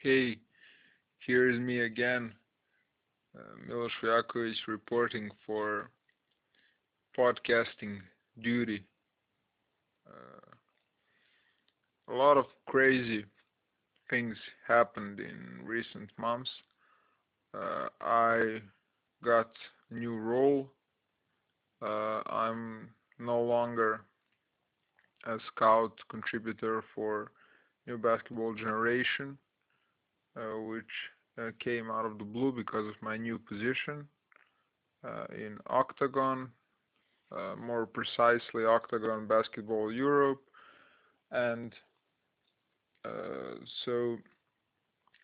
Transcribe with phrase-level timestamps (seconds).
[0.00, 0.38] Hey,
[1.26, 2.32] here is me again,
[3.36, 5.90] uh, Milos Vujakovic reporting for
[7.18, 7.98] podcasting
[8.40, 8.84] duty.
[10.06, 10.54] Uh,
[12.12, 13.24] a lot of crazy
[14.08, 14.36] things
[14.68, 16.50] happened in recent months.
[17.52, 18.60] Uh, I
[19.24, 19.50] got
[19.90, 20.70] a new role.
[21.82, 24.02] Uh, I'm no longer
[25.26, 27.32] a scout contributor for
[27.88, 29.36] New Basketball Generation.
[30.36, 30.84] Uh, which
[31.40, 34.06] uh, came out of the blue because of my new position
[35.04, 36.48] uh, in Octagon,
[37.60, 40.40] more precisely Octagon Basketball Europe,
[41.32, 41.74] and
[43.84, 44.16] so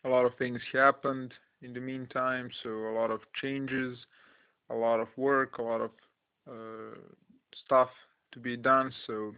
[0.05, 2.51] a lot of things happened in the meantime.
[2.63, 3.97] So a lot of changes,
[4.71, 5.91] a lot of work, a lot of
[6.49, 6.99] uh,
[7.65, 7.91] stuff
[8.33, 8.93] to be done.
[9.07, 9.35] So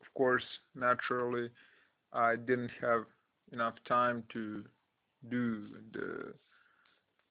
[0.00, 0.44] of course,
[0.74, 1.48] naturally,
[2.12, 3.04] I didn't have
[3.52, 4.64] enough time to
[5.30, 6.34] do the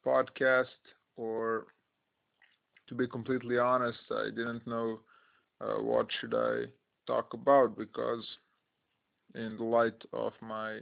[0.06, 0.80] podcast
[1.18, 1.68] or
[2.88, 5.00] to be completely honest i didn't know
[5.62, 6.64] uh, what should i
[7.08, 8.26] talk about because
[9.36, 10.80] in the light of my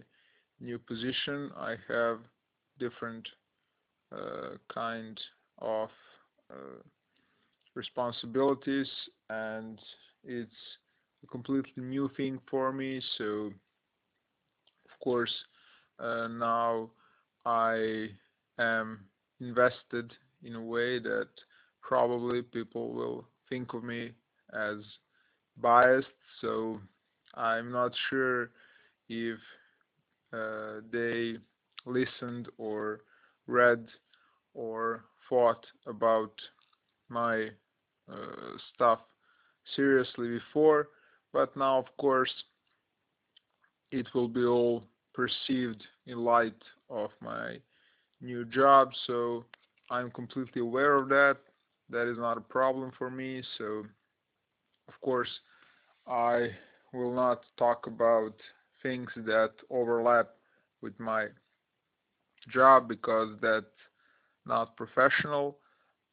[0.59, 2.19] new position i have
[2.79, 3.27] different
[4.11, 5.19] uh, kind
[5.59, 5.89] of
[6.51, 6.81] uh,
[7.75, 8.87] responsibilities
[9.29, 9.79] and
[10.23, 10.61] it's
[11.23, 13.01] a completely new thing for me.
[13.17, 13.51] So
[14.89, 15.33] of course
[15.99, 16.89] uh, now
[17.45, 18.09] I
[18.59, 18.99] am
[19.39, 20.11] invested
[20.43, 21.27] in a way that
[21.81, 24.11] probably people will think of me
[24.53, 24.77] as
[25.61, 26.07] biased.
[26.41, 26.79] So
[27.35, 28.51] I'm not sure
[29.09, 29.39] if
[30.33, 31.35] uh, they
[31.85, 33.01] listened or
[33.47, 33.85] read
[34.53, 36.33] or thought about
[37.09, 37.49] my
[38.11, 38.99] uh, stuff
[39.75, 40.89] seriously before,
[41.31, 42.33] but now, of course,
[43.91, 44.83] it will be all
[45.13, 46.61] perceived in light
[46.93, 47.57] of my
[48.21, 49.43] new job so
[49.91, 51.37] I'm completely aware of that.
[51.89, 53.83] That is not a problem for me so
[54.87, 55.29] of course
[56.07, 56.49] I
[56.93, 58.33] will not talk about
[58.81, 60.29] things that overlap
[60.81, 61.27] with my
[62.49, 63.65] job because that's
[64.45, 65.57] not professional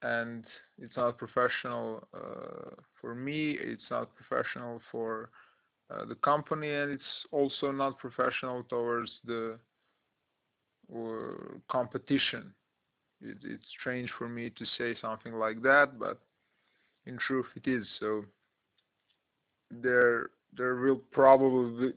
[0.03, 0.45] and
[0.79, 2.71] it's not professional uh,
[3.01, 5.31] for me it's not professional for
[5.93, 7.03] uh, the company and it's
[7.33, 9.59] also not professional towards the
[10.95, 12.53] uh, competition.
[13.23, 16.19] It, it's strange for me to say something like that, but
[17.07, 17.87] in truth it is.
[17.99, 18.25] So
[19.71, 21.93] there there will probably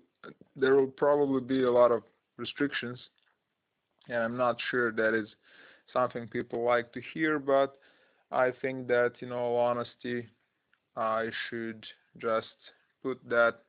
[0.55, 2.03] there will probably be a lot of
[2.37, 2.99] restrictions,
[4.09, 5.27] and I'm not sure that is
[5.91, 7.77] something people like to hear, but
[8.31, 10.27] I think that in all honesty,
[10.95, 11.85] I should
[12.19, 12.47] just
[13.01, 13.59] put that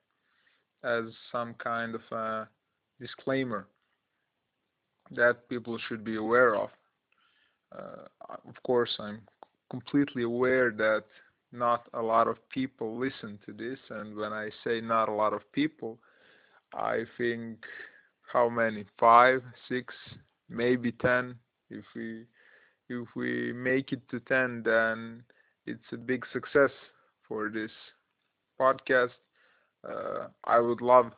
[0.83, 2.49] as some kind of a
[3.01, 3.67] disclaimer
[5.11, 6.71] that people should be aware of.
[7.77, 8.07] Uh,
[8.49, 9.21] of course, I'm
[9.71, 11.05] completely aware that
[11.53, 15.33] not a lot of people listen to this, and when I say not a lot
[15.33, 15.99] of people,
[16.73, 17.59] I think
[18.33, 18.85] how many?
[18.99, 19.95] Five, six,
[20.49, 21.37] maybe ten.
[21.71, 22.25] If we
[22.89, 25.23] if we make it to ten, then
[25.67, 26.71] it's a big success
[27.29, 27.71] for this
[28.61, 29.11] podcast
[29.89, 31.13] uh, I would love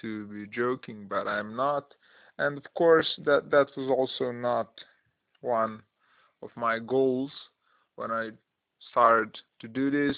[0.00, 1.94] to be joking, but I'm not.
[2.38, 4.68] And of course, that that was also not
[5.40, 5.82] one
[6.42, 7.30] of my goals
[7.96, 8.30] when I
[8.90, 10.16] started to do this.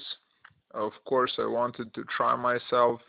[0.74, 3.00] Of course, I wanted to try myself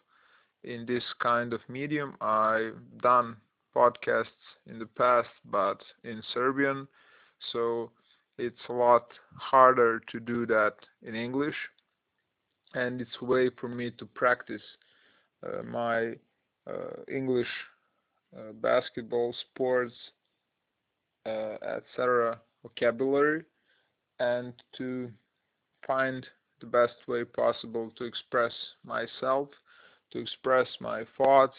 [0.63, 2.15] in this kind of medium.
[2.21, 3.37] I've done
[3.75, 6.87] podcasts in the past, but in Serbian,
[7.51, 7.91] so
[8.37, 11.55] it's a lot harder to do that in English
[12.73, 14.61] and it's a way for me to practice
[15.45, 16.13] uh, my
[16.67, 17.47] uh, English
[18.37, 19.93] uh, basketball, sports,
[21.25, 22.39] uh, etc.
[22.63, 23.43] vocabulary
[24.19, 25.09] and to
[25.85, 26.25] find
[26.59, 28.51] the best way possible to express
[28.85, 29.47] myself,
[30.11, 31.55] to express my thoughts,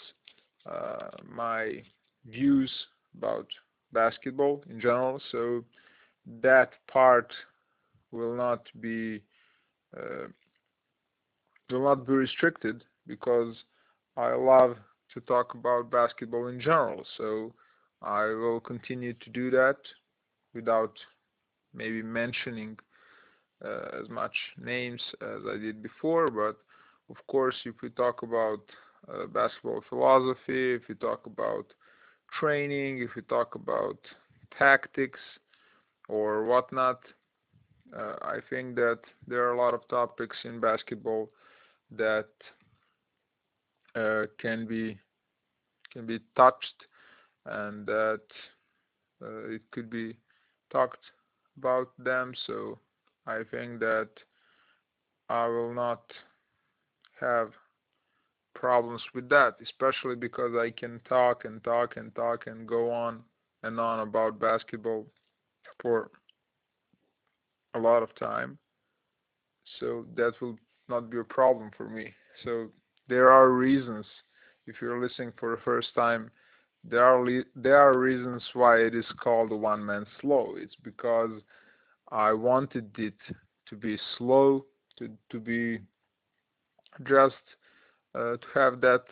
[0.71, 1.83] uh, my
[2.27, 2.71] views
[3.17, 3.47] about
[3.93, 5.21] basketball in general.
[5.33, 5.65] So
[6.43, 7.33] that part
[8.13, 9.23] will not be
[9.97, 10.29] uh,
[11.71, 13.55] will not be restricted because
[14.17, 14.77] I love
[15.15, 17.05] to talk about basketball in general.
[17.17, 17.53] So
[18.03, 19.77] I will continue to do that
[20.55, 20.93] without
[21.75, 22.77] maybe mentioning
[23.65, 26.31] uh, as much names as I did before.
[26.31, 26.57] But
[27.11, 28.61] of course, if we talk about
[29.09, 31.67] uh, basketball philosophy, if we talk about
[32.39, 33.99] training, if we talk about
[34.59, 35.21] tactics
[36.09, 37.01] or whatnot,
[37.97, 41.31] uh, I think that there are a lot of topics in basketball
[41.97, 42.29] that
[44.39, 44.99] can be
[45.93, 46.87] can be touched
[47.47, 48.21] and that
[49.23, 50.17] uh, it could be
[50.73, 51.05] talked
[51.59, 52.33] about them.
[52.47, 52.79] So
[53.27, 54.09] I think that
[55.29, 56.03] I will not
[57.21, 57.51] have
[58.55, 63.21] problems with that, especially because I can talk and talk and talk and go on
[63.63, 65.07] and on about basketball
[65.81, 66.11] for
[67.75, 68.59] a lot of time.
[69.79, 70.57] So that will
[70.89, 72.13] not be a problem for me.
[72.45, 72.71] So
[73.11, 74.07] there are reasons
[74.67, 76.31] if you're listening for the first time
[76.85, 81.33] there are there are reasons why it is called one man slow it's because
[82.11, 83.21] i wanted it
[83.69, 84.65] to be slow
[84.99, 85.81] to to be
[87.09, 87.35] just
[88.15, 89.05] uh, to have that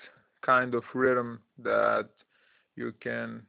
[0.44, 2.08] kind of rhythm that
[2.76, 3.42] you can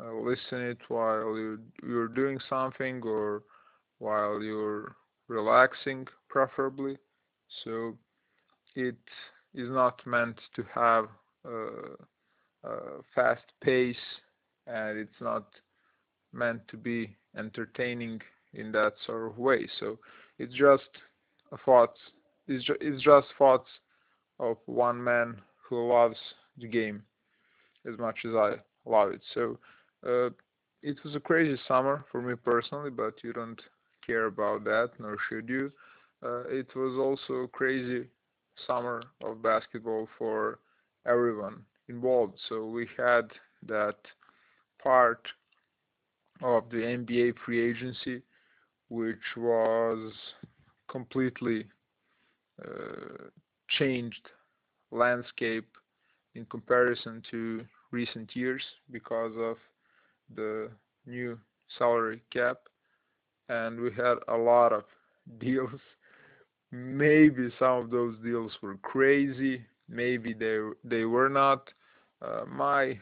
[0.00, 3.42] uh, listen it while you you're doing something or
[3.98, 4.96] while you're
[5.28, 6.96] relaxing preferably.
[7.64, 7.96] So
[8.76, 8.96] it
[9.54, 11.06] is not meant to have
[11.44, 13.96] a, a fast pace
[14.66, 15.46] and it's not
[16.32, 18.20] meant to be entertaining
[18.54, 19.68] in that sort of way.
[19.80, 19.98] So
[20.38, 20.88] it's just
[21.64, 21.98] thoughts
[22.46, 23.68] it's, ju- it's just thoughts
[24.40, 25.36] of one man
[25.68, 26.16] who loves
[26.58, 27.02] the game
[27.90, 28.54] as much as I
[28.86, 29.20] love it.
[29.34, 29.58] So
[30.06, 30.30] uh,
[30.82, 33.60] it was a crazy summer for me personally but you don't
[34.06, 35.72] care about that nor should you.
[36.24, 38.08] Uh, it was also crazy
[38.66, 40.58] summer of basketball for
[41.06, 42.34] everyone involved.
[42.48, 43.28] So we had
[43.66, 43.96] that
[44.82, 45.26] part
[46.42, 48.22] of the NBA free agency,
[48.88, 50.12] which was
[50.90, 51.66] completely
[52.64, 53.24] uh,
[53.78, 54.28] changed
[54.90, 55.68] landscape
[56.34, 59.56] in comparison to recent years because of
[60.34, 60.70] the
[61.06, 61.38] new
[61.78, 62.58] salary cap
[63.48, 64.84] and we had a lot of
[65.40, 65.80] deals
[66.70, 71.68] maybe some of those deals were crazy maybe they they were not.
[72.20, 72.98] Uh, my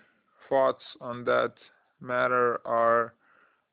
[0.49, 1.53] thoughts on that
[2.01, 3.15] matter are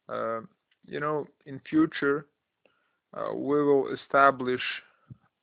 [0.09, 0.41] uh,
[0.87, 2.25] you know in future
[3.13, 4.61] uh, we will establish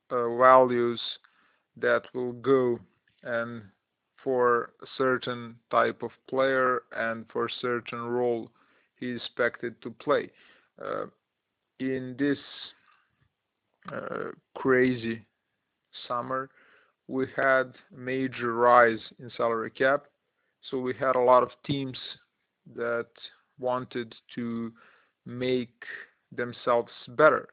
[0.09, 0.99] uh, values
[1.77, 2.77] that will go
[3.23, 3.61] and
[4.23, 8.51] for a certain type of player and for a certain role
[8.99, 10.29] he expected to play.
[10.83, 11.05] Uh,
[11.79, 12.37] in this
[13.91, 15.25] uh, crazy
[16.07, 16.49] summer,
[17.07, 20.03] we had major rise in salary cap.
[20.69, 21.97] So we had a lot of teams
[22.75, 23.07] that
[23.59, 24.71] wanted to
[25.25, 25.83] make
[26.31, 27.49] themselves better.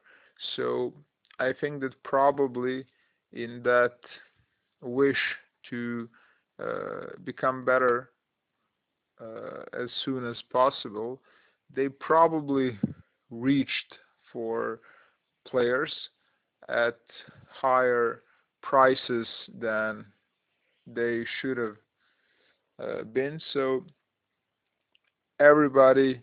[0.55, 0.93] So
[1.39, 2.85] I think that probably
[3.33, 3.95] in that
[4.81, 5.17] wish
[5.69, 6.07] to
[6.63, 8.11] uh, become better
[9.21, 11.21] uh, as soon as possible,
[11.75, 12.77] they probably
[13.29, 13.95] reached
[14.31, 14.79] for
[15.47, 15.93] players
[16.69, 16.99] at
[17.49, 18.23] higher
[18.61, 19.27] prices
[19.59, 20.05] than
[20.87, 21.75] they should have
[22.81, 23.39] uh, been.
[23.53, 23.85] So
[25.39, 26.21] everybody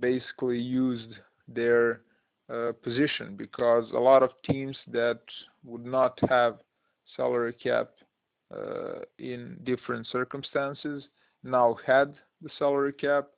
[0.00, 1.12] basically used
[1.48, 2.02] their
[2.52, 5.20] uh, position because a lot of teams that
[5.64, 6.58] would not have
[7.16, 7.90] salary cap
[8.54, 11.04] uh, in different circumstances
[11.42, 13.28] now had the salary cap.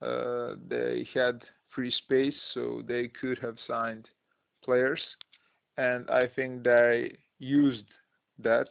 [0.00, 4.06] Uh, they had free space, so they could have signed
[4.64, 5.00] players
[5.76, 7.84] and I think they used
[8.38, 8.68] that.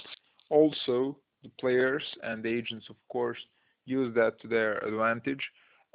[0.49, 3.37] Also, the players and the agents, of course,
[3.85, 5.43] used that to their advantage,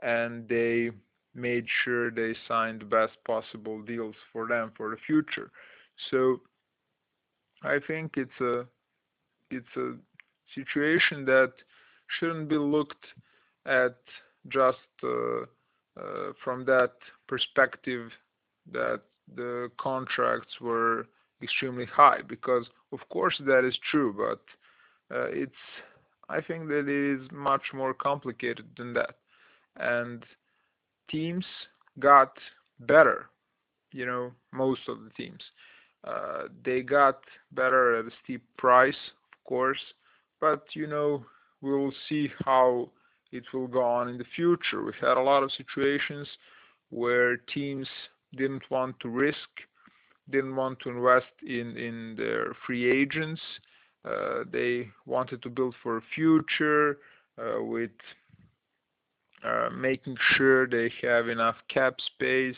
[0.03, 0.91] and they
[1.35, 5.51] made sure they signed the best possible deals for them for the future.
[6.11, 6.41] So
[7.63, 8.67] I think it's a
[9.51, 9.95] it's a
[10.55, 11.53] situation that
[12.19, 13.07] shouldn't be looked
[13.67, 13.97] at
[14.49, 15.43] just uh,
[16.01, 16.93] uh, from that
[17.29, 18.11] perspective
[18.73, 19.03] that
[19.35, 21.07] the contracts were
[21.43, 25.53] extremely high because of course that is true but uh, it's
[26.29, 29.15] I think that it is much more complicated than that.
[29.77, 30.25] And
[31.09, 31.45] teams
[31.99, 32.33] got
[32.81, 33.27] better
[33.93, 35.43] you know most of the teams.
[36.05, 37.19] Uh, they got
[37.53, 38.97] better at a steep price
[39.33, 39.81] of course
[40.41, 41.25] but you know
[41.63, 42.89] we will see how
[43.33, 44.83] it will go on in the future.
[44.83, 46.29] We've had a lot of situations
[46.91, 47.89] where teams
[48.37, 49.49] didn't want to risk,
[50.31, 53.41] didn't want to invest in, in their free agents.
[54.05, 56.99] Uh, they wanted to build for a future
[57.39, 57.91] uh, with
[59.45, 62.57] uh, making sure they have enough cap space,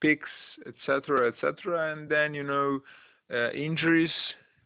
[0.00, 0.28] picks,
[0.66, 1.92] etc., etc.
[1.92, 2.80] And then you know
[3.32, 4.10] uh, injuries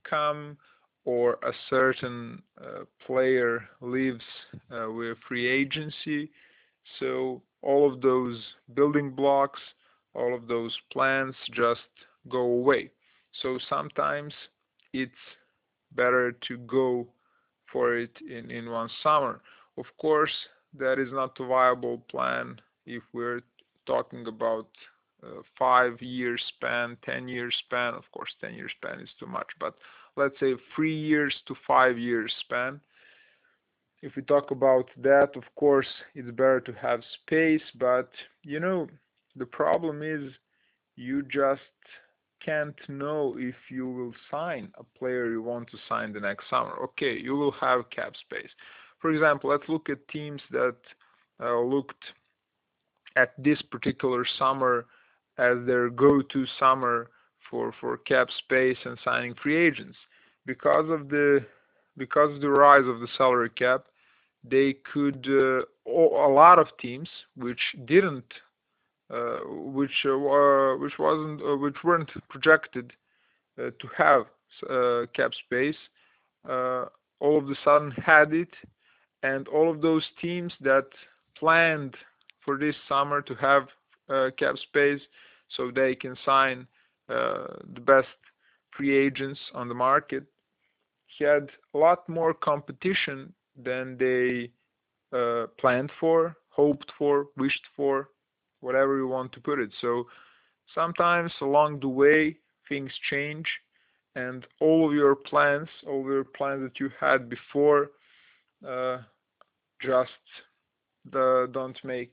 [0.09, 0.57] come
[1.05, 4.25] or a certain uh, player leaves
[4.71, 6.31] uh, with free agency.
[6.99, 8.39] So all of those
[8.75, 9.61] building blocks
[10.15, 11.81] all of those plans just
[12.29, 12.91] go away.
[13.43, 14.35] So sometimes
[14.93, 15.13] it's
[15.93, 17.07] better to go
[17.73, 19.41] for it in, in one summer.
[19.79, 20.33] Of course,
[20.79, 23.43] that is not a viable plan if we're
[23.87, 24.69] talking about
[25.23, 27.95] uh, five year span, 10 year span.
[27.95, 29.75] Of course, 10 year span is too much, but
[30.17, 32.81] let's say three years to five years span.
[34.03, 38.09] If we talk about that, of course, it's better to have space, but
[38.43, 38.89] you know,
[39.37, 40.33] the problem is
[40.97, 41.61] you just
[42.45, 46.73] can't know if you will sign a player you want to sign the next summer.
[46.83, 48.51] Okay, you will have cap space.
[49.01, 50.77] For example, let's look at teams that
[51.43, 52.05] uh, looked
[53.17, 54.87] at this particular summer
[55.39, 57.11] as their go-to summer
[57.51, 59.97] for for cap space and signing free agents
[60.47, 61.45] because of the
[61.97, 63.87] because of the rise of the salary cap
[64.45, 68.33] they could uh, a lot of teams which didn't
[69.47, 70.17] which uh,
[70.99, 72.93] wasn't uh, which weren't projected
[73.59, 74.27] uh, to have
[74.69, 75.77] uh, cap space.
[76.49, 78.55] All of a sudden had it
[79.23, 80.87] and all of those teams that
[81.37, 81.95] planned
[82.43, 83.69] for this summer to have
[84.39, 85.03] cap space
[85.55, 86.67] so they can sign
[87.09, 88.09] the best
[88.75, 90.25] free agents on the market
[91.25, 94.51] had a lot more competition than they
[95.17, 98.09] uh, planned for, hoped for, wished for,
[98.61, 99.71] whatever you want to put it.
[99.81, 100.07] So
[100.75, 102.37] sometimes along the way
[102.69, 103.47] things change
[104.15, 107.91] and all of your plans, all your plans that you had before
[108.67, 108.99] uh,
[109.83, 110.11] just
[111.11, 112.13] the, don't make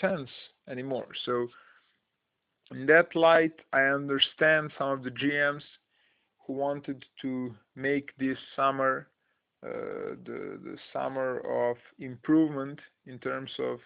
[0.00, 0.28] sense
[0.68, 1.08] anymore.
[1.24, 1.48] So
[2.70, 5.62] in that light, I understand some of the GMs
[6.46, 9.08] who wanted to make this summer
[9.64, 13.80] uh, the the summer of improvement in terms of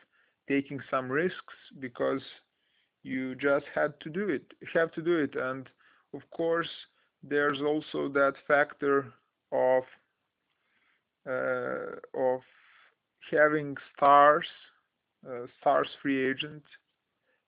[0.48, 2.22] taking some risks because
[3.02, 4.44] you just had to do it
[4.74, 5.34] have to do it.
[5.34, 5.68] And
[6.14, 6.68] of course
[7.22, 9.12] there's also that factor
[9.52, 9.84] of
[11.28, 12.40] uh, of
[13.30, 14.46] having stars
[15.28, 16.62] uh, stars free agent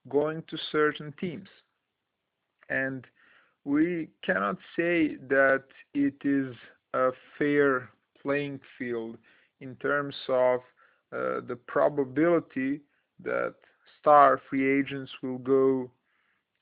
[0.09, 1.49] going to certain teams.
[2.69, 3.05] And
[3.65, 6.55] we cannot say that it is
[6.93, 7.91] a fair
[8.23, 9.17] playing field
[9.61, 10.61] in terms of
[11.49, 12.80] the probability
[13.23, 13.54] that
[14.00, 15.90] star free agents will go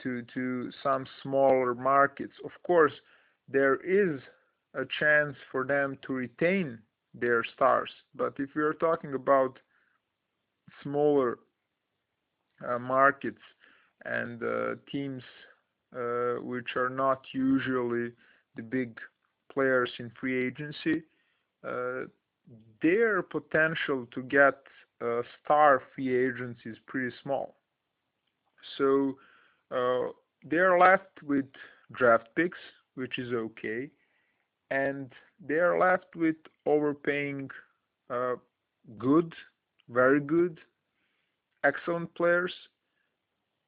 [0.02, 2.34] to to some smaller markets.
[2.44, 2.92] Of course,
[3.48, 4.20] there is
[4.74, 6.78] a chance for them to retain
[7.14, 9.58] their stars, but if we are talking about
[10.82, 11.38] smaller
[12.66, 13.42] uh, markets
[14.04, 15.22] and uh, teams
[15.96, 18.12] uh, which are not usually
[18.56, 18.98] the big
[19.52, 21.02] players in free agency,
[21.66, 22.04] uh,
[22.82, 24.54] their potential to get
[25.04, 27.56] uh, star free agents is pretty small.
[28.78, 29.16] So
[29.70, 30.12] uh,
[30.44, 31.46] they're left with
[31.92, 32.58] draft picks,
[32.94, 33.90] which is okay,
[34.70, 35.12] and
[35.46, 37.50] they're left with overpaying
[38.10, 38.34] uh,
[38.98, 39.32] good,
[39.88, 40.58] very good,
[41.64, 42.52] excellent players,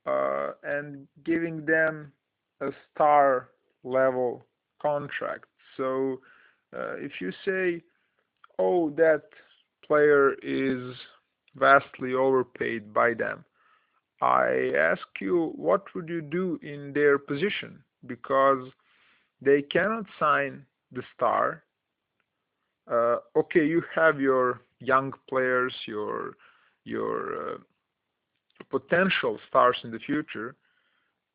[0.06, 2.12] uh, and giving them
[2.60, 3.48] a star
[3.82, 4.44] level
[4.80, 5.46] contract.
[5.76, 6.20] So
[6.76, 7.82] uh, if you say,
[8.58, 9.23] oh, that
[9.87, 10.94] player is
[11.56, 13.44] vastly overpaid by them,
[14.20, 17.82] I ask you, what would you do in their position?
[18.06, 18.68] Because
[19.40, 21.64] they cannot sign the star.
[22.90, 26.37] Uh, okay, you have your young players, your
[26.84, 27.56] your uh,
[28.70, 30.54] potential stars in the future,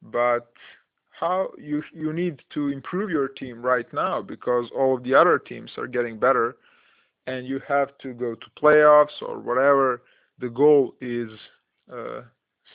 [0.01, 0.51] but
[1.19, 5.37] how you you need to improve your team right now because all of the other
[5.39, 6.55] teams are getting better
[7.29, 10.01] and you have to go to playoffs or whatever
[10.39, 11.29] the goal is
[11.93, 12.21] uh,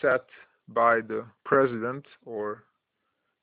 [0.01, 0.25] set
[0.69, 2.65] by the president or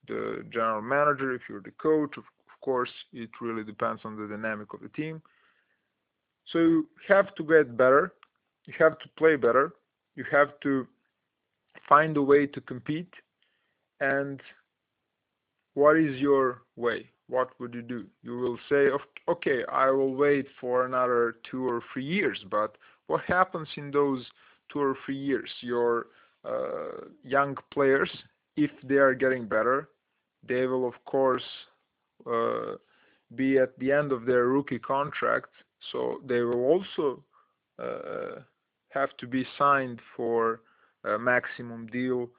[0.08, 1.34] the general manager.
[1.34, 4.89] If you're the coach of, of course it really depends on the dynamic of the
[4.89, 5.22] team.
[6.51, 8.13] So you have to get better.
[8.65, 9.74] You have to play better.
[10.15, 10.88] You have to
[11.89, 13.13] find a way to compete.
[14.00, 14.39] And
[15.74, 17.10] what is your way?
[17.31, 18.05] What would you do?
[18.23, 18.89] You will say,
[19.29, 22.75] okay, I will wait for another two or three years, but
[23.07, 24.25] what happens in those
[24.69, 25.50] two or three years?
[25.61, 26.07] Your
[26.43, 28.11] uh, young players,
[28.57, 29.88] if they are getting better,
[30.45, 31.50] they will of course
[32.29, 32.75] uh,
[33.35, 35.51] be at the end of their rookie contract,
[35.93, 37.23] so they will also
[37.81, 38.41] uh,
[38.89, 40.63] have to be signed for
[41.05, 42.29] a maximum deal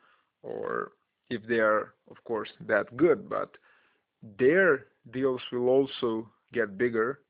[0.43, 0.93] or
[1.31, 3.57] if they are, of course, that good, but
[4.39, 7.21] their deals will also get bigger.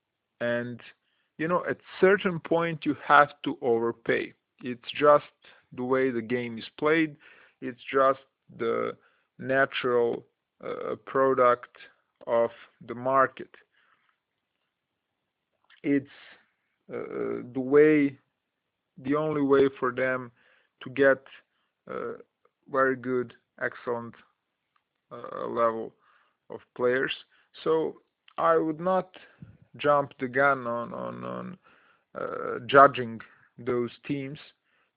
[0.41, 0.81] And,
[1.39, 4.33] you know, at certain point, you have to overpay.
[4.63, 5.25] It's just
[5.73, 7.17] the way the game is played.
[7.61, 8.21] It's just
[8.59, 8.97] the
[9.39, 10.25] natural
[10.63, 11.77] uh, product
[12.27, 12.51] of
[12.87, 13.51] the market.
[15.83, 16.07] It's
[16.93, 18.19] uh, the way
[18.99, 20.31] the only way for them
[20.83, 21.23] to get
[21.91, 22.19] uh,
[22.71, 24.15] very good, excellent
[25.11, 25.93] uh, level
[26.53, 27.13] of players.
[27.65, 27.97] So
[28.39, 29.11] I would not
[29.77, 31.59] jump the gun on on, on
[32.19, 33.21] uh, judging
[33.59, 34.39] those teams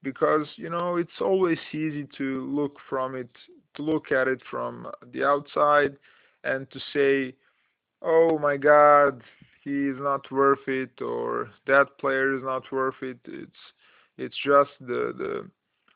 [0.02, 3.30] because you know it's always easy to look from it
[3.74, 5.96] to look at it from the outside
[6.44, 7.34] and to say
[8.02, 9.22] oh my god
[9.62, 13.62] he is not worth it or that player is not worth it it's
[14.18, 15.12] it's just the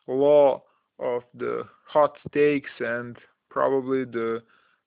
[0.07, 0.63] the law
[0.99, 3.17] of the hot takes and
[3.49, 4.43] probably the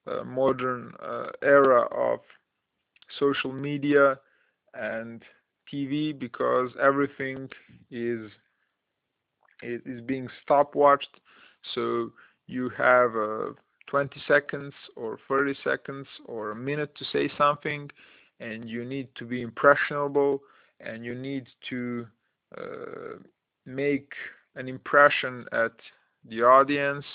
[0.07, 2.19] uh, modern uh, era of
[3.19, 4.17] social media
[4.73, 5.23] and
[5.71, 7.49] TV because everything
[7.91, 8.29] is
[9.61, 11.19] is being stopwatched.
[11.73, 12.11] So
[12.47, 13.53] you have uh,
[13.87, 17.89] 20 seconds or 30 seconds or a minute to say something
[18.39, 20.41] and you need to be impressionable
[20.79, 22.05] and you need to
[22.57, 23.19] uh,
[23.65, 24.11] make
[24.55, 25.71] an impression at
[26.29, 27.05] the audience.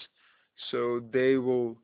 [0.70, 1.76] So they will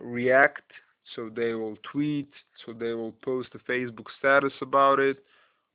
[0.00, 0.70] react.
[1.16, 2.30] So they will tweet.
[2.64, 5.18] So they will post a facebook status about it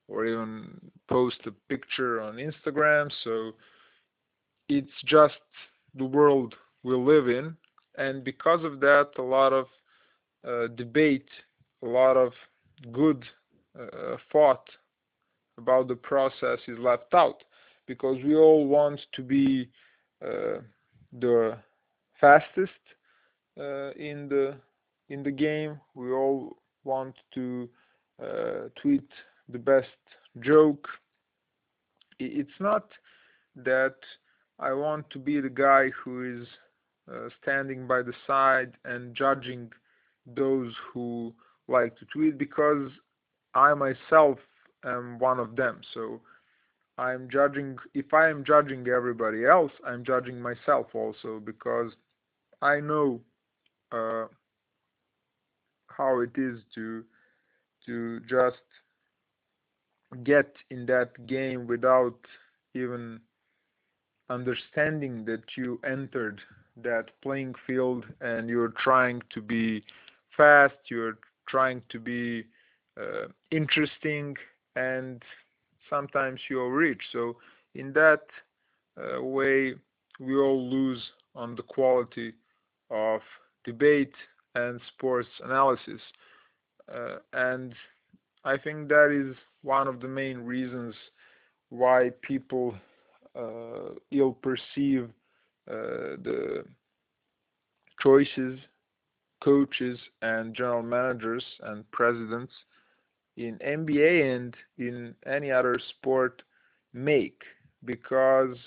[0.07, 0.79] or even
[1.09, 3.11] post a picture on instagram.
[3.23, 3.51] So
[4.69, 5.35] it's just
[5.95, 7.55] the world we live in.
[7.97, 9.65] And because of that a lot of
[10.47, 11.27] uh, debate
[11.83, 12.31] a lot of
[12.91, 13.23] good
[13.79, 14.67] uh, thought
[15.57, 17.43] about the process is left out
[17.87, 19.69] because we all want to be
[20.23, 20.59] uh,
[21.19, 21.57] the
[22.19, 22.96] fastest uh,
[23.57, 24.55] in the
[25.09, 25.79] in the game.
[25.95, 27.69] We all want to
[28.21, 29.07] uh, tweet
[29.49, 29.87] the best
[30.41, 30.87] joke.
[32.19, 32.89] It's not
[33.55, 33.95] that
[34.59, 36.47] I want to be the guy who is
[37.11, 39.71] uh, standing by the side and judging
[40.25, 41.33] those who
[41.67, 42.89] like to tweet because
[43.53, 44.39] I myself
[44.85, 45.81] am one of them.
[45.93, 46.21] So
[46.97, 51.91] I'm judging, if I am judging everybody else, I'm judging myself also because
[52.61, 53.21] I know
[53.91, 54.25] uh,
[55.87, 57.03] how it is to
[57.85, 58.61] to just
[60.23, 62.17] get in that game without
[62.75, 63.19] even
[64.29, 66.39] understanding that you entered
[66.83, 69.83] that playing field and you're trying to be
[70.35, 72.43] fast, you're trying to be
[72.99, 74.35] uh, interesting,
[74.75, 75.23] and
[75.89, 77.01] sometimes you overreach.
[77.11, 77.37] So
[77.75, 78.21] in that
[78.97, 79.75] uh, way,
[80.19, 81.01] we all lose
[81.35, 82.33] on the quality
[82.89, 83.21] of
[83.67, 84.15] debate
[84.55, 86.01] and sports analysis.
[86.91, 87.75] Uh, and
[88.43, 90.95] I think that is one of the main reasons
[91.69, 92.73] why people
[93.37, 95.09] uh, ill perceive
[95.69, 96.63] uh, the
[98.01, 98.59] choices
[99.43, 102.51] coaches and general managers and presidents
[103.37, 106.41] in NBA and in any other sport
[106.93, 107.41] make
[107.85, 108.57] because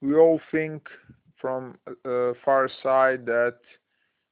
[0.00, 0.86] we all think
[1.40, 3.56] from a far side that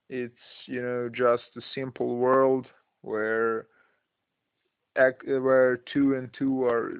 [0.08, 0.34] it's
[0.66, 2.66] you know just a simple world
[3.02, 3.66] where
[5.26, 6.92] where two and two are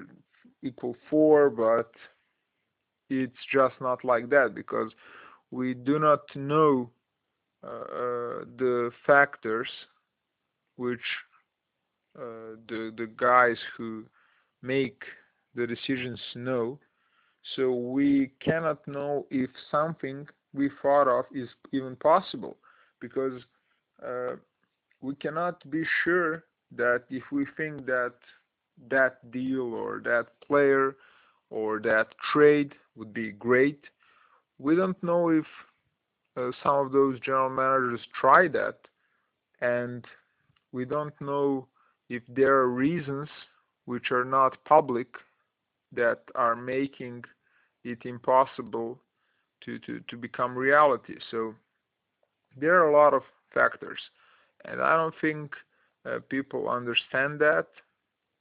[0.63, 1.91] equal four but
[3.09, 4.91] it's just not like that because
[5.51, 6.89] we do not know
[7.63, 9.69] uh, the factors
[10.75, 11.01] which
[12.17, 14.03] uh, the the guys who
[14.61, 15.01] make
[15.55, 16.79] the decisions know.
[17.55, 22.57] So we cannot know if something we thought of is even possible
[22.99, 23.41] because
[24.05, 24.35] uh,
[25.01, 26.43] we cannot be sure
[26.75, 28.13] that if we think that
[28.89, 30.95] that deal or that player
[31.49, 33.85] or that trade would be great
[34.59, 35.45] we don't know if
[36.35, 38.77] uh, some of those general managers try that
[39.61, 40.05] and
[40.71, 41.67] we don't know
[42.09, 43.29] if there are reasons
[43.85, 45.07] which are not public
[45.91, 47.23] that are making
[47.83, 48.99] it impossible
[49.63, 51.15] to, to, to become reality.
[51.31, 51.55] So
[52.59, 53.99] there are a lot of factors
[54.65, 55.51] and I don't think
[56.05, 57.67] uh, people understand that.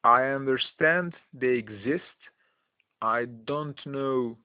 [0.05, 2.19] I understand they exist.
[3.03, 4.37] I don't know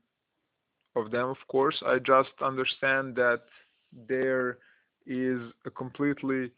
[0.95, 1.81] of them, of course.
[1.85, 3.43] I just understand that
[4.07, 4.57] there
[5.05, 6.51] is a completely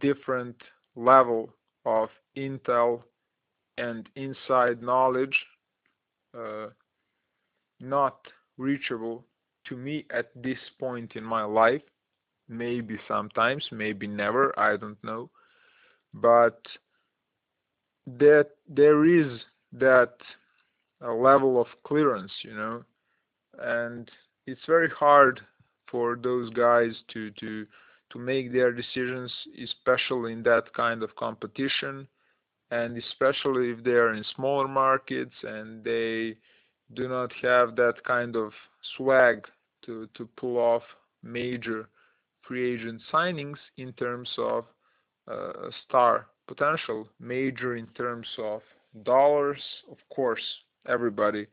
[0.00, 0.56] different
[0.96, 1.50] level
[1.84, 3.02] of intel
[3.78, 5.36] and inside knowledge
[6.36, 6.68] uh,
[7.80, 8.18] not
[8.58, 9.24] reachable
[9.66, 11.82] to me at this point in my life.
[12.48, 15.30] Maybe sometimes, maybe never, I don't know.
[16.14, 16.60] But
[18.06, 19.40] that there is
[19.72, 20.14] that
[21.04, 22.84] uh, level of clearance, you know,
[23.58, 24.10] and
[24.46, 25.40] it's very hard
[25.90, 27.66] for those guys to to
[28.12, 29.32] to make their decisions
[29.62, 32.06] especially in that kind of competition
[32.70, 36.36] and especially if they are in smaller markets and they
[36.94, 38.52] do not have that kind of
[38.96, 39.44] swag
[39.84, 40.82] to to pull off
[41.22, 41.88] major
[42.46, 44.64] free agent signings in terms of
[45.30, 48.62] uh, star potential, major in terms of
[49.04, 49.60] dollars.
[49.90, 50.42] Of course,
[50.88, 51.46] everybody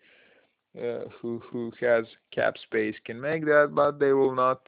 [0.78, 4.62] uh, who who has cap space can make that, but they will not.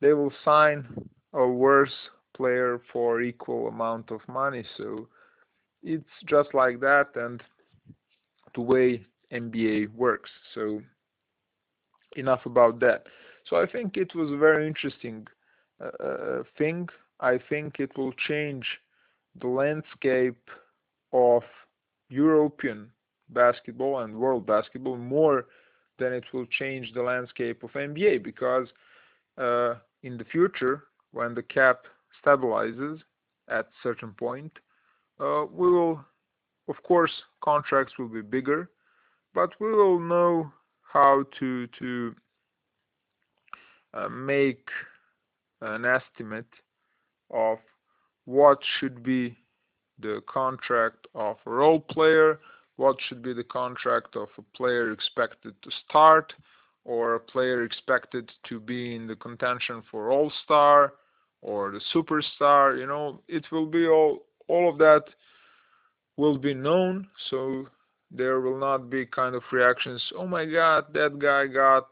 [0.00, 0.86] They will sign
[1.34, 1.92] a worse
[2.36, 4.64] player for equal amount of money.
[4.78, 5.08] So
[5.82, 7.42] it's just like that, and
[8.54, 10.30] the way NBA works.
[10.54, 10.80] So
[12.16, 13.04] enough about that.
[13.48, 15.26] So I think it was a very interesting
[16.58, 16.88] thing.
[17.20, 18.66] I think it will change
[19.40, 20.48] the landscape
[21.12, 21.42] of
[22.08, 22.90] European
[23.30, 25.46] basketball and world basketball more
[25.98, 28.68] than it will change the landscape of NBA because
[29.38, 31.84] uh, in the future, when the cap
[32.24, 33.00] stabilizes
[33.48, 34.52] at certain point,
[35.20, 36.04] uh, we will,
[36.68, 37.12] of course,
[37.42, 38.70] contracts will be bigger,
[39.34, 40.50] but we will know
[40.82, 42.14] how to to
[43.94, 44.66] uh, make
[45.60, 46.46] an estimate
[47.30, 47.58] of
[48.24, 49.36] what should be
[50.00, 52.40] the contract of a role player,
[52.76, 56.32] what should be the contract of a player expected to start,
[56.84, 60.94] or a player expected to be in the contention for All Star
[61.42, 62.78] or the Superstar.
[62.78, 65.04] You know, it will be all all of that
[66.16, 67.68] will be known, so
[68.10, 70.02] there will not be kind of reactions.
[70.16, 71.86] Oh my God, that guy got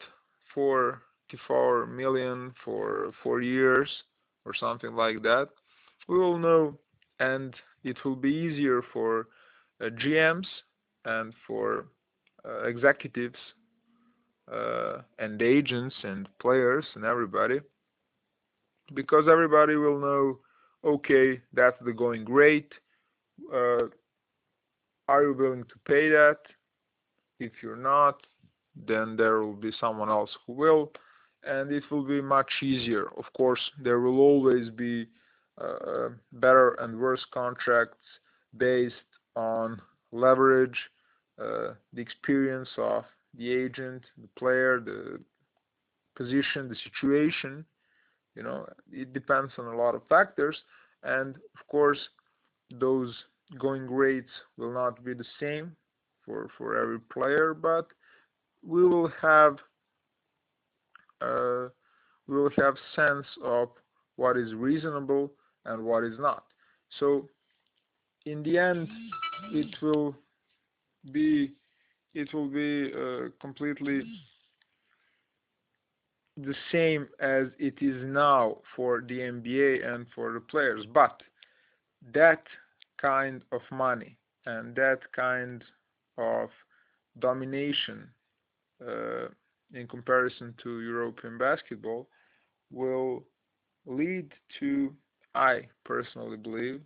[1.30, 3.88] 44 million for four years
[4.44, 5.48] or something like that.
[6.08, 6.78] We will know,
[7.20, 9.28] and it will be easier for
[9.80, 10.46] uh, GMs
[11.04, 11.86] and for
[12.44, 13.38] uh, executives
[14.52, 17.60] uh, and agents and players and everybody
[18.94, 20.38] because everybody will know
[20.84, 22.72] okay that's the going rate
[23.52, 23.84] uh,
[25.08, 26.38] are you willing to pay that
[27.40, 28.20] if you're not
[28.86, 30.90] then there will be someone else who will
[31.44, 35.06] and it will be much easier of course there will always be
[35.60, 37.98] uh, better and worse contracts
[38.56, 38.94] based
[39.36, 39.80] on
[40.12, 40.78] leverage
[41.40, 43.04] uh, the experience of
[43.36, 45.20] the agent, the player, the
[46.16, 47.64] position, the situation.
[48.34, 50.56] You know, it depends on a lot of factors,
[51.02, 51.98] and of course,
[52.70, 53.14] those
[53.58, 55.76] going rates will not be the same
[56.24, 57.86] for for every player, but
[58.66, 59.58] we will have
[61.20, 61.68] uh,
[62.26, 63.68] will have sense of
[64.16, 65.30] what is reasonable
[65.64, 66.44] and what is not.
[66.98, 67.28] So,
[68.26, 68.88] in the end,
[69.52, 70.14] it will
[71.12, 71.52] be
[72.14, 74.02] it will be uh, completely
[76.36, 80.84] the same as it is now for the NBA and for the players.
[80.92, 81.22] But
[82.14, 82.42] that
[83.00, 85.62] kind of money and that kind
[86.16, 86.48] of
[87.18, 88.08] domination
[88.86, 89.26] uh,
[89.74, 92.08] in comparison to European basketball
[92.72, 93.24] will
[93.86, 94.92] lead to,
[95.34, 96.80] I personally believe,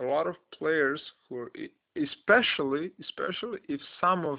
[0.00, 1.52] a lot of players who are
[1.96, 4.38] especially especially if some of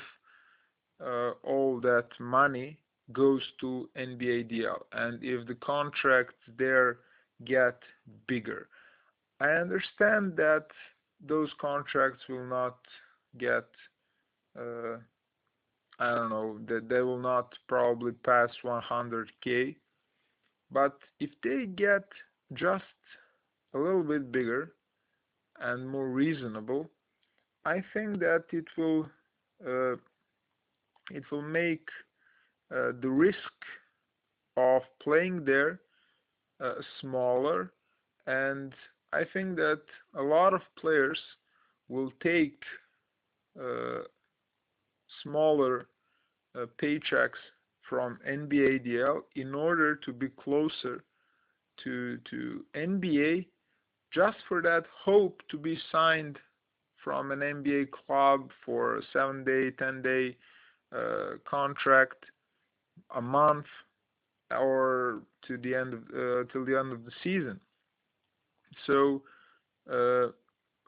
[1.06, 2.78] uh, all that money
[3.12, 7.00] goes to NBA DL and if the contracts there
[7.46, 7.80] get
[8.28, 8.68] bigger.
[9.40, 10.66] I understand that
[11.26, 12.78] those contracts will not
[13.38, 13.66] get
[14.58, 14.98] uh,
[16.00, 19.76] I don't know that they will not probably pass 100k
[20.72, 22.04] but if they get
[22.54, 22.84] just
[23.74, 24.74] a little bit bigger
[25.60, 26.90] and more reasonable
[27.66, 29.06] I think that it will
[29.66, 29.96] uh,
[31.12, 31.88] it will make
[32.74, 33.54] uh, the risk
[34.58, 35.80] of playing there
[36.64, 37.72] uh, smaller.
[38.28, 38.74] And
[39.14, 39.82] I think that
[40.16, 41.20] a lot of players
[41.88, 42.60] will take
[43.60, 44.02] uh,
[45.24, 45.88] smaller
[46.56, 47.40] uh, paychecks
[47.88, 51.04] from NBA DL in order to be closer
[51.84, 53.48] to to NBA
[54.14, 56.38] just for that hope to be signed
[57.04, 60.36] from an NBA club for a seven day, 10 day
[60.96, 62.26] uh, contract,
[63.16, 63.66] a month,
[64.52, 67.60] or to the end of uh, till the end of the season.
[68.86, 69.22] So
[69.92, 70.32] uh,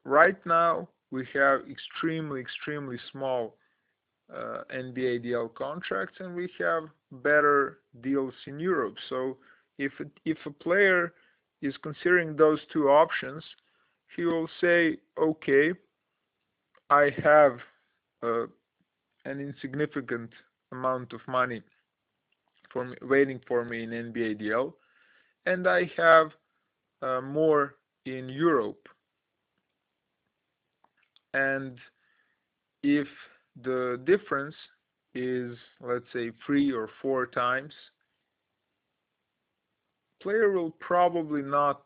[0.04, 3.56] right now we have extremely, extremely small
[4.34, 8.96] NBA DL contracts, and we have better deals in Europe.
[9.10, 9.38] So
[9.78, 9.91] if
[10.26, 11.13] if a player
[11.62, 13.44] is considering those two options,
[14.15, 15.74] he will say, okay,
[16.89, 17.60] I have
[18.24, 18.44] uh,
[19.26, 20.32] an insignificant
[20.72, 21.62] amount of money
[22.72, 24.74] for me, waiting for me in NBA DL,
[25.46, 26.32] and I have
[27.02, 28.88] uh, more in Europe.
[31.34, 31.78] And
[32.84, 33.08] if
[33.63, 34.56] the difference
[35.13, 37.74] is let's say three or four times
[40.21, 41.82] player will probably not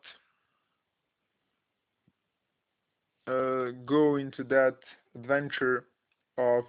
[3.26, 4.76] uh, go into that
[5.14, 5.86] adventure
[6.38, 6.64] of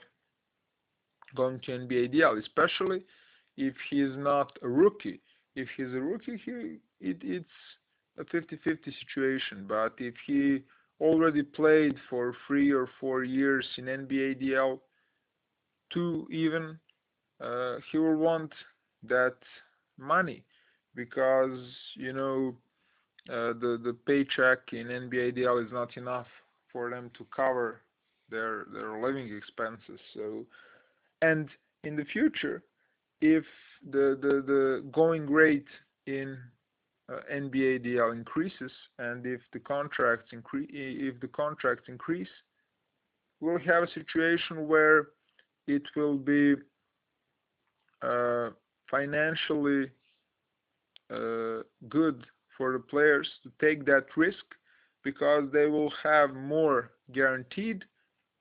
[1.36, 3.04] going to NBA DL, especially
[3.58, 5.20] if he is not a rookie.
[5.56, 7.46] If he's a rookie, he it, it's
[8.18, 9.66] a 50-50 situation.
[9.68, 10.64] But if he
[11.00, 14.80] already played for three or four years in NBA DL,
[15.94, 16.80] two even,
[17.42, 18.52] uh, he will want
[19.04, 19.36] that
[19.98, 20.44] money
[20.96, 21.60] because
[21.96, 22.56] you know
[23.30, 26.28] uh, the the paycheck in NBA DL is not enough
[26.72, 27.82] for them to cover
[28.30, 30.00] their their living expenses.
[30.14, 30.46] So,
[31.22, 31.50] and
[31.84, 32.64] in the future,
[33.22, 33.44] if
[33.92, 35.68] the the the going rate
[36.06, 36.38] in
[37.10, 42.28] uh, NBA DL increases and if the contracts increase if the contracts increase,
[43.40, 45.08] we'll have a situation where
[45.68, 46.56] it will be
[48.02, 48.50] uh,
[48.90, 49.90] financially
[51.14, 52.26] uh, good
[52.58, 54.44] for the players to take that risk
[55.04, 57.84] because they will have more guaranteed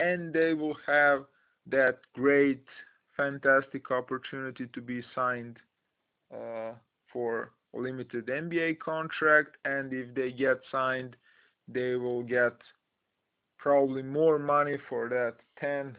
[0.00, 1.24] and they will have
[1.66, 2.64] that great
[3.16, 5.56] fantastic opportunity to be signed
[6.34, 6.72] uh,
[7.12, 9.56] for a limited NBA contract.
[9.64, 11.16] And if they get signed
[11.68, 12.54] they will get
[13.58, 15.96] probably more money for that 10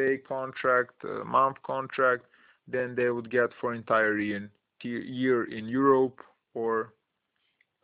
[0.00, 2.24] day contract uh, month contract
[2.68, 4.50] then they would get for entire year
[4.82, 6.20] year in Europe
[6.54, 6.92] or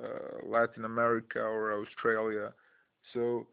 [0.02, 2.52] uh, Latin America or Australia.
[3.12, 3.46] So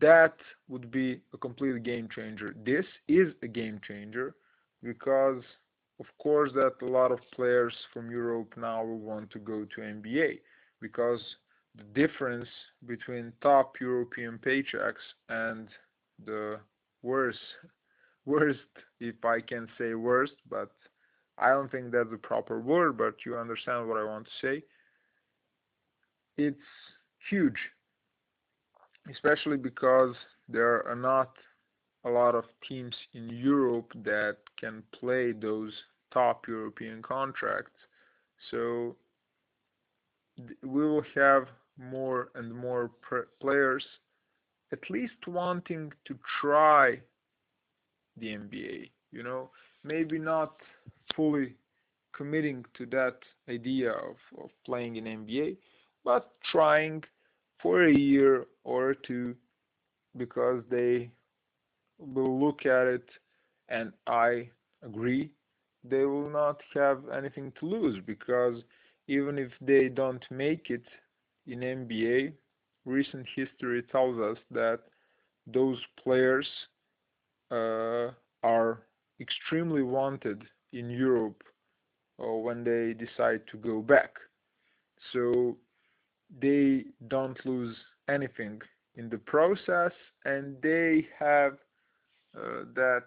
[0.00, 0.36] that
[0.68, 2.54] would be a complete game changer.
[2.64, 4.34] This is a game changer
[4.82, 5.42] because
[6.00, 9.80] of course that a lot of players from Europe now will want to go to
[9.80, 10.40] NBA
[10.80, 11.20] because
[11.76, 12.48] the difference
[12.86, 15.68] between top European paychecks and
[16.24, 16.58] the
[17.02, 17.38] worst
[18.26, 18.58] worst
[19.00, 20.70] if I can say worst but
[21.40, 24.62] I don't think that's the proper word, but you understand what I want to say.
[26.36, 26.58] It's
[27.30, 27.56] huge,
[29.10, 30.14] especially because
[30.48, 31.30] there are not
[32.04, 35.72] a lot of teams in Europe that can play those
[36.12, 37.72] top European contracts.
[38.50, 38.96] So
[40.62, 41.46] we will have
[41.78, 42.90] more and more
[43.40, 43.84] players
[44.72, 47.00] at least wanting to try
[48.16, 48.90] the NBA.
[49.12, 49.50] You know,
[49.84, 50.54] maybe not
[51.16, 51.54] fully
[52.14, 53.16] committing to that
[53.48, 55.56] idea of, of playing in NBA,
[56.04, 57.02] but trying
[57.62, 59.34] for a year or two
[60.16, 61.10] because they
[61.98, 63.08] will look at it
[63.68, 64.48] and I
[64.82, 65.30] agree
[65.84, 68.56] they will not have anything to lose because
[69.08, 70.84] even if they don't make it
[71.46, 72.32] in NBA,
[72.84, 74.80] recent history tells us that
[75.46, 76.46] those players
[77.50, 78.10] uh,
[78.42, 78.82] are
[79.20, 81.42] extremely wanted in Europe
[82.22, 84.14] uh, when they decide to go back.
[85.12, 85.56] So
[86.40, 87.76] they don't lose
[88.08, 88.60] anything
[88.94, 89.92] in the process
[90.24, 91.54] and they have
[92.36, 93.04] uh, that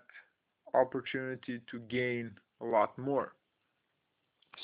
[0.74, 2.32] opportunity to gain
[2.62, 3.34] a lot more.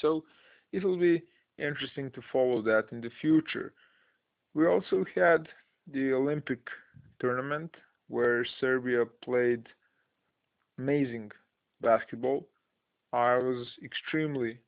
[0.02, 0.24] So
[0.72, 1.22] it will be
[1.58, 3.74] interesting to follow that in the future.
[4.54, 5.48] We also had
[5.92, 6.60] the Olympic
[7.20, 7.74] tournament
[8.08, 9.68] where Serbia played
[10.78, 11.32] amazing
[11.82, 12.48] basketball.
[13.14, 14.60] I was extremely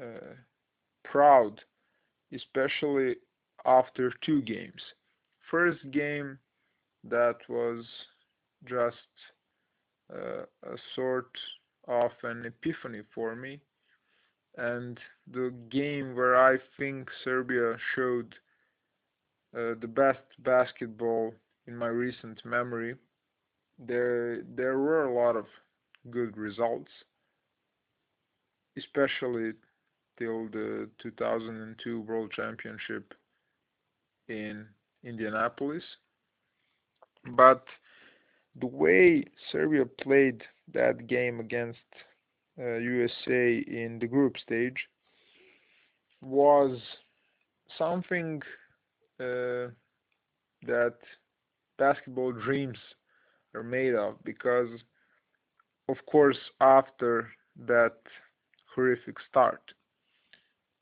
[0.00, 0.34] uh,
[1.04, 1.60] proud,
[2.34, 3.16] especially
[3.66, 4.80] after two games.
[5.50, 6.38] First game
[7.04, 7.84] that was
[8.68, 8.96] just
[10.12, 11.30] uh, a sort
[11.86, 13.60] of an epiphany for me,
[14.56, 14.98] and
[15.32, 18.34] the game where I think Serbia showed
[19.56, 21.32] uh, the best basketball
[21.66, 22.94] in my recent memory
[23.78, 25.46] there there were a lot of
[26.10, 26.90] good results,
[28.76, 29.52] especially
[30.18, 33.14] till the 2002 World Championship
[34.28, 34.66] in
[35.04, 35.84] Indianapolis.
[37.36, 37.64] But
[38.60, 41.78] the way Serbia played that game against
[42.58, 44.76] uh, USA in the group stage
[46.20, 46.78] was
[47.76, 48.42] something
[49.18, 50.94] that
[51.78, 52.78] basketball dreams
[53.54, 54.68] are made of because
[55.88, 57.30] of course after
[57.66, 57.96] that
[58.74, 59.62] horrific start.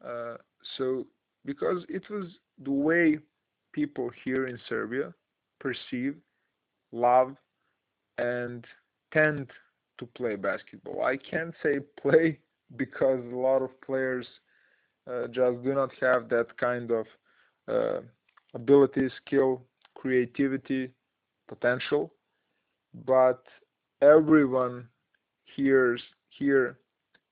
[0.07, 0.37] Uh,
[0.77, 1.07] so
[1.44, 2.27] because it was
[2.64, 3.18] the way
[3.72, 5.12] people here in Serbia
[5.61, 6.16] perceive
[6.92, 7.37] love
[8.18, 8.64] and
[9.12, 9.51] tend
[9.99, 11.05] to play basketball.
[11.05, 12.38] I can't say play
[12.77, 14.27] because a lot of players
[15.11, 17.07] uh, just do not have that kind of
[17.68, 18.01] uh,
[18.57, 19.62] ability skill
[19.95, 20.90] creativity
[21.47, 22.12] potential.
[23.07, 23.42] But
[24.01, 24.88] everyone
[25.55, 26.03] here's
[26.38, 26.79] here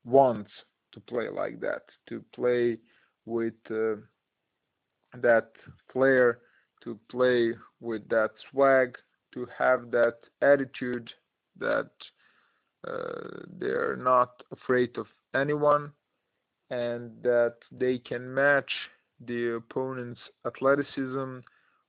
[0.04, 0.50] wants
[0.92, 2.78] to play like that, to play
[3.26, 3.96] with uh,
[5.20, 5.50] that
[5.92, 6.38] flair,
[6.84, 8.96] to play with that swag,
[9.32, 11.10] to have that attitude
[11.58, 11.90] that
[12.86, 15.90] uh, they're not afraid of anyone
[16.70, 18.70] and that they can match
[19.26, 21.38] the opponent's athleticism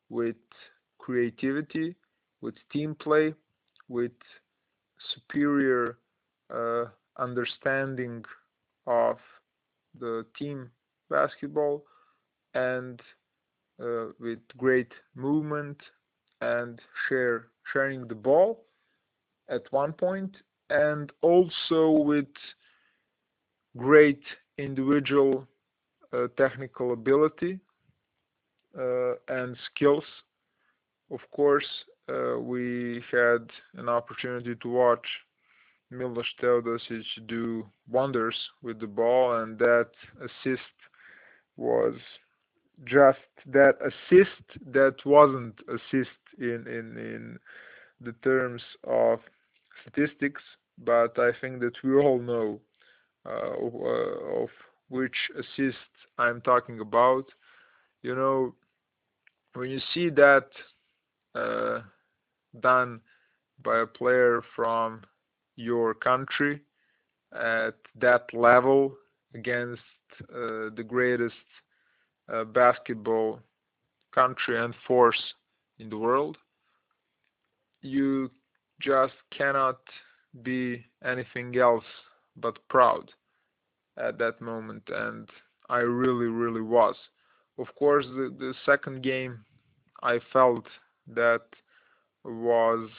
[0.10, 0.36] with
[0.98, 1.96] creativity,
[2.42, 3.34] with team play,
[3.90, 4.12] with
[5.14, 5.98] superior
[6.54, 6.86] uh,
[7.18, 8.24] understanding
[8.88, 9.18] of
[10.00, 10.70] the team
[11.10, 11.84] basketball
[12.54, 13.02] and
[13.82, 15.78] uh, with great movement
[16.42, 18.66] and share sharing the ball
[19.50, 20.36] at one point
[20.70, 22.28] and also with
[23.78, 24.22] great
[24.58, 25.48] individual
[26.38, 27.60] technical ability
[28.78, 30.04] uh, and skills.
[31.12, 31.68] Of course,
[32.10, 35.06] uh, we had an opportunity to watch
[35.92, 40.76] Milos Teodosic do wonders with the ball, and that assist
[41.58, 41.96] was
[42.86, 44.42] just that assist
[44.74, 47.40] that wasn't assist in in in
[48.02, 49.20] the terms of
[49.82, 50.42] statistics,
[50.84, 52.60] but I think that we all know
[53.26, 54.50] uh, uh, of
[54.90, 55.78] which assist
[56.18, 57.26] I'm talking about.
[58.02, 58.56] You know,
[59.54, 60.48] when you see that
[61.34, 61.80] uh,
[62.60, 63.02] done
[63.64, 65.02] by a player from
[65.56, 66.62] your country
[67.34, 68.96] at that level
[69.34, 69.82] against
[70.34, 71.36] uh, the greatest
[72.32, 73.40] uh, basketball
[74.14, 75.22] country and force
[75.80, 76.38] in the world,
[77.82, 78.32] you
[78.82, 79.80] just cannot
[80.44, 81.84] be anything else
[82.38, 83.10] but proud
[83.98, 85.30] at that moment and
[85.70, 86.96] I really really was.
[87.58, 89.40] Of course the, the second game
[90.04, 90.66] I felt
[91.08, 91.42] that
[92.24, 92.90] was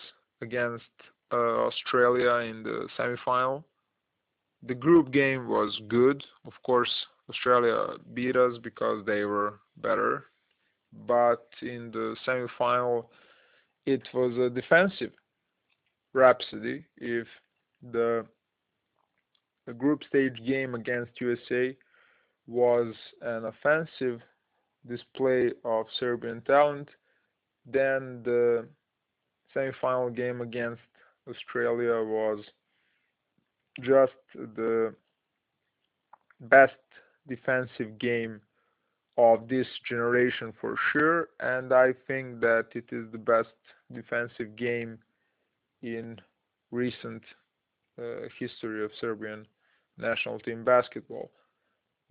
[0.42, 0.84] against
[1.32, 3.64] uh, Australia in the semifinal.
[4.66, 6.22] The group game was good.
[6.46, 6.92] Of course
[7.28, 10.26] Australia beat us because they were better.
[11.06, 13.06] But in the semifinal
[13.86, 15.12] it was a defensive
[16.12, 16.84] rhapsody.
[16.96, 17.26] If
[17.92, 18.26] the,
[19.66, 21.76] the group stage game against USA
[22.46, 24.20] was an offensive
[24.88, 26.88] display of Serbian talent,
[27.64, 28.66] then the
[29.52, 30.82] semi-final game against
[31.28, 32.38] Australia was
[33.82, 34.94] just the
[36.40, 36.74] best
[37.28, 38.40] defensive game
[39.18, 43.48] of this generation for sure and I think that it is the best
[43.92, 44.98] defensive game
[45.82, 46.20] in
[46.70, 47.22] recent
[47.98, 49.46] uh, history of Serbian
[49.98, 51.30] national team basketball.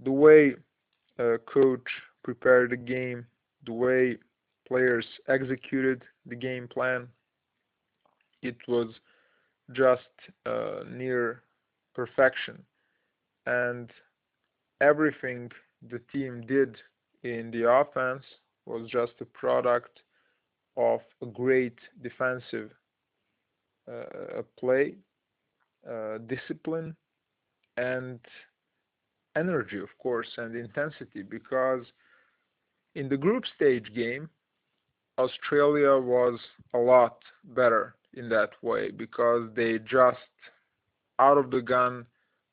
[0.03, 0.55] The way
[1.51, 1.87] coach
[2.23, 3.25] prepared the game,
[3.65, 4.17] the way
[4.67, 7.07] players executed the game plan,
[8.41, 8.87] it was
[9.73, 10.01] just
[10.45, 11.43] uh, near
[11.93, 12.63] perfection.
[13.45, 13.89] And
[14.81, 15.51] everything
[15.89, 16.77] the team did
[17.23, 18.23] in the offense
[18.65, 19.99] was just a product
[20.77, 22.71] of a great defensive
[23.91, 24.95] uh, play,
[25.89, 26.95] uh, discipline,
[27.77, 28.19] and
[29.35, 31.21] energy, of course, and intensity.
[31.21, 31.83] Because
[32.95, 34.29] in the group stage game,
[35.17, 36.39] Australia was
[36.73, 40.17] a lot better in that way because they just
[41.19, 42.05] out of the gun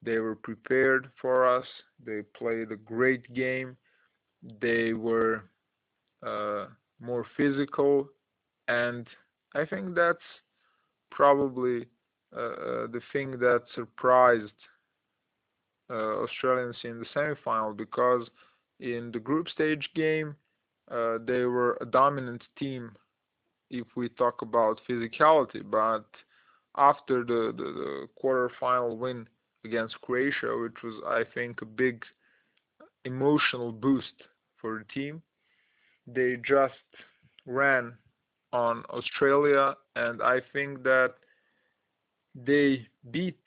[0.03, 1.65] they were prepared for us
[2.05, 3.77] they played a great game
[4.61, 5.45] they were
[6.27, 6.67] uh,
[7.01, 8.09] more physical
[8.69, 9.07] and
[9.55, 10.29] i think that's
[11.11, 11.87] probably
[12.37, 14.53] uh, uh, the thing that surprised
[15.95, 18.29] Australians in the semi-final because
[18.81, 20.35] in the group stage game
[20.91, 22.93] uh, they were a dominant team
[23.71, 25.63] if we talk about physicality.
[25.69, 26.05] But
[26.77, 29.29] after the, the, the quarter-final win
[29.65, 32.05] against Croatia which was I think a big
[33.05, 34.15] emotional boost
[34.61, 35.23] for the team
[36.07, 36.75] they just
[37.47, 37.93] ran
[38.53, 39.77] on Australia.
[39.97, 41.15] And I think that
[42.35, 43.41] they beat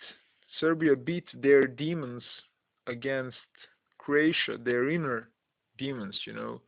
[0.59, 2.23] Serbia beat their demons
[2.87, 3.37] against
[3.97, 5.29] Croatia, their inner
[5.77, 6.61] demons, you know,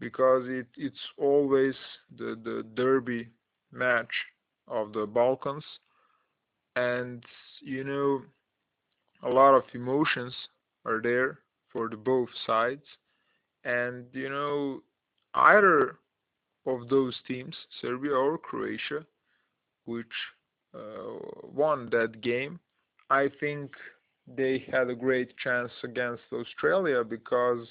[0.00, 1.74] because it it's always
[2.18, 3.28] the the derby
[3.72, 4.12] match
[4.68, 5.64] of the Balkans,
[6.76, 7.24] and
[7.60, 8.22] you know,
[9.22, 10.34] a lot of emotions
[10.84, 11.38] are there
[11.72, 12.84] for the both sides,
[13.64, 14.82] and you know,
[15.34, 15.96] either
[16.66, 19.04] of those teams, Serbia or Croatia,
[19.86, 20.14] which
[20.74, 22.60] uh, won that game,
[23.12, 23.72] I think
[24.26, 27.66] they had a great chance against Australia because,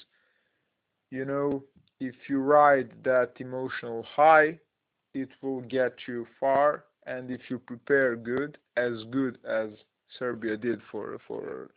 [1.10, 1.64] you know,
[1.98, 4.60] if you ride that emotional high,
[5.14, 6.84] it will get you far.
[7.06, 9.70] And if you prepare good, as good as
[10.16, 11.70] Serbia did for for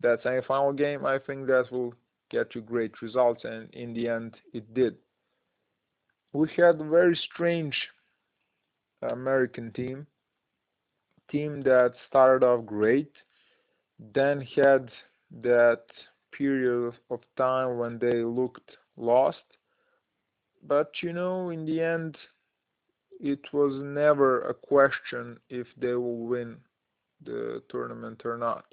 [0.00, 1.94] that semifinal game, I think that will
[2.30, 4.94] get you great results, and in the end, it did.
[6.32, 7.76] We had a very strange
[9.02, 10.06] American team,
[11.30, 13.12] team that started off great,
[14.14, 14.90] then had
[15.42, 15.82] that
[16.32, 19.42] period of time when they looked lost,
[20.66, 22.16] but you know, in the end,
[23.20, 26.56] it was never a question if they will win
[27.24, 28.64] the tournament or not.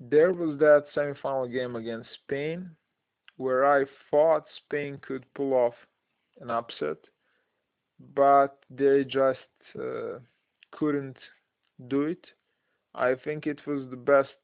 [0.00, 2.70] There was that semifinal game against Spain
[3.36, 5.74] where I thought Spain could pull off
[6.40, 6.98] an upset,
[8.14, 9.38] but they just
[9.78, 10.18] uh,
[10.82, 11.16] couldn't
[11.88, 12.24] do it.
[12.94, 14.40] I think it was the best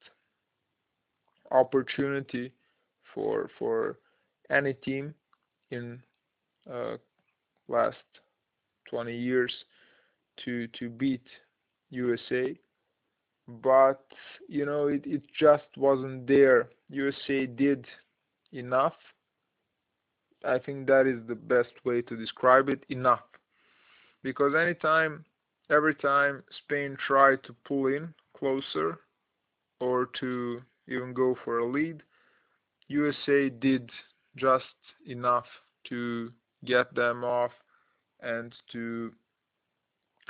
[1.51, 2.53] opportunity
[3.13, 3.99] for for
[4.51, 5.15] any team
[5.71, 6.01] in
[6.73, 6.97] uh,
[7.69, 8.07] last
[8.91, 9.53] 20 years
[10.45, 11.27] to to beat
[11.91, 12.57] USA
[13.49, 14.05] but
[14.49, 16.69] you know it, it just wasn't there.
[16.91, 17.87] USA did
[18.53, 18.95] enough.
[20.45, 23.25] I think that is the best way to describe it enough.
[24.23, 25.25] Because anytime
[25.71, 28.99] every time Spain tried to pull in closer
[29.81, 32.03] or to even go for a lead
[32.89, 33.91] USA did
[34.37, 34.65] just
[35.07, 35.45] enough
[35.89, 36.33] to
[36.65, 37.53] get them off
[38.21, 39.13] and to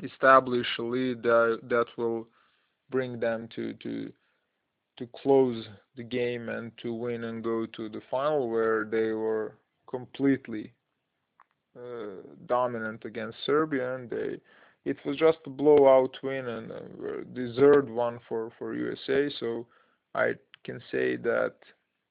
[0.03, 2.27] establish a lead that, that will
[2.91, 4.13] bring them to, to
[4.99, 9.55] to close the game and to win and go to the final where they were
[9.89, 10.73] completely
[11.77, 14.41] uh, dominant against Serbia and they
[14.89, 19.67] it was just a blowout win and a deserved one for for USA so
[20.15, 20.33] I
[20.65, 21.57] can say that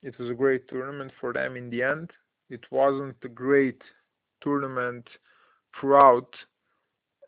[0.03, 2.11] it was a great tournament for them in the end.
[2.51, 3.81] It wasn't a great
[4.43, 5.07] tournament
[5.79, 6.31] throughout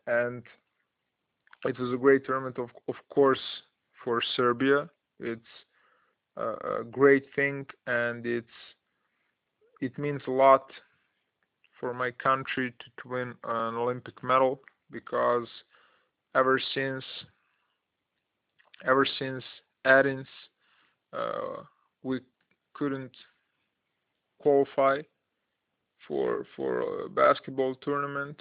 [0.06, 0.44] and
[1.64, 3.46] it was a great tournament of of course
[4.04, 4.88] for Serbia.
[5.18, 5.54] It's
[6.36, 6.48] a,
[6.80, 8.58] a great thing and it's
[9.80, 10.70] it means a lot
[11.80, 14.60] for my country to, to win an Olympic medal
[14.90, 15.46] because
[16.34, 17.04] ever since
[18.86, 19.44] ever since
[19.84, 20.26] Athens
[21.12, 21.62] uh,
[22.02, 22.20] we
[22.74, 23.12] couldn't
[24.40, 25.00] qualify
[26.06, 28.40] for for a basketball tournament.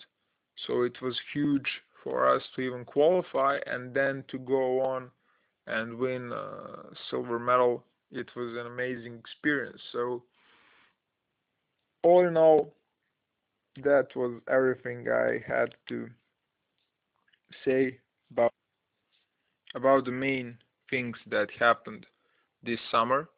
[0.67, 1.67] So it was huge
[2.03, 5.09] for us to even qualify and then to go on
[5.67, 7.83] and win a silver medal.
[8.11, 9.81] It was an amazing experience.
[9.91, 10.23] So
[12.03, 12.73] all in all
[13.83, 16.09] that was everything I had to
[17.65, 17.97] say
[18.31, 18.53] about
[19.75, 20.57] about the main
[20.89, 22.05] things that happened
[22.63, 23.29] this summer.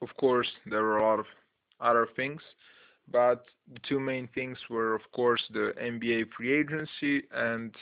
[0.00, 1.26] Of course there were a lot of
[1.80, 2.40] other things
[3.10, 7.74] but the two main things were of course the NBA free agency and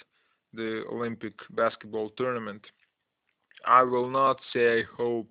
[0.53, 2.62] the Olympic basketball tournament.
[3.66, 5.30] I will not say I hope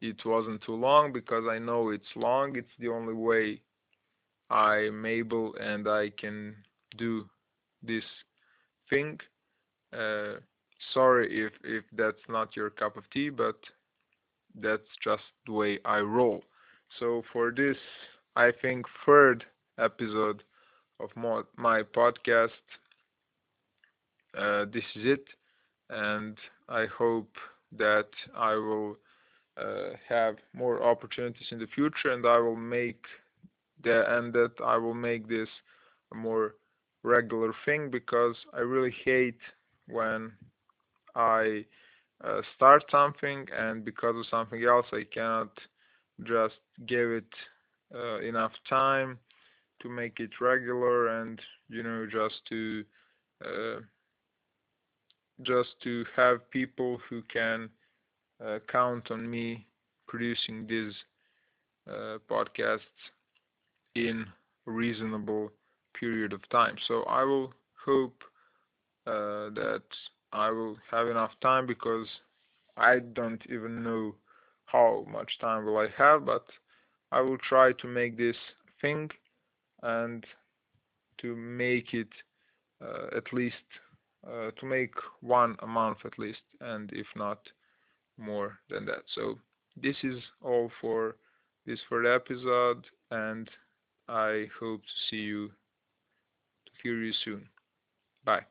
[0.00, 2.56] it wasn't too long because I know it's long.
[2.56, 3.60] It's the only way
[4.50, 6.54] I'm able and I can
[6.96, 7.28] do
[7.82, 8.04] this
[8.90, 9.18] thing
[9.96, 10.34] uh,
[10.92, 13.56] sorry if if that's not your cup of tea but
[14.60, 16.42] that's just the way I roll.
[16.98, 17.76] So for this
[18.36, 19.44] I think third
[19.78, 20.42] episode
[21.00, 22.50] of my, podcast
[24.36, 25.24] uh, this is it.
[25.90, 26.36] And
[26.68, 27.34] I hope
[27.76, 28.96] that I will
[29.56, 33.04] uh, have more opportunities in the future and I will make
[33.82, 35.48] the and that I will make this
[36.14, 36.54] more
[37.06, 39.38] regular thing because I really hate
[39.88, 40.32] when
[41.14, 41.64] I
[42.24, 45.50] uh, start something and because of something else I cannot
[46.24, 47.32] just give it
[47.94, 49.18] uh, enough time
[49.82, 52.84] to make it regular and you know just to
[53.44, 53.80] uh,
[55.42, 57.68] just to have people who can
[58.44, 59.66] uh, count on me
[60.08, 60.94] producing these
[61.90, 62.80] uh, podcasts
[63.94, 64.26] in
[64.66, 65.50] reasonable
[65.98, 66.76] period of time.
[66.86, 67.52] So I will
[67.84, 68.22] hope
[69.06, 69.82] uh, that
[70.32, 72.06] I will have enough time because
[72.76, 74.14] I don't even know
[74.66, 76.44] how much time will I have, but
[77.12, 78.36] I will try to make this
[78.80, 79.10] thing
[79.82, 80.24] and
[81.18, 82.08] to make it
[82.82, 83.54] uh, at least
[84.26, 87.38] uh, to make one a month at least and if not
[88.18, 89.38] more than that so
[89.80, 91.16] this is all for
[91.66, 93.48] this third episode and
[94.08, 95.50] I hope to see you
[96.86, 97.48] hear you soon.
[98.24, 98.46] Bye